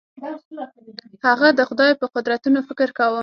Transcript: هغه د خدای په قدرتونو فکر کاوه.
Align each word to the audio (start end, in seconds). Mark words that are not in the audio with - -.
هغه 1.25 1.47
د 1.57 1.59
خدای 1.69 1.91
په 2.01 2.05
قدرتونو 2.15 2.59
فکر 2.69 2.89
کاوه. 2.97 3.19